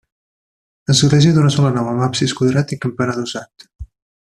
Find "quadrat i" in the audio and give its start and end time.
2.41-2.83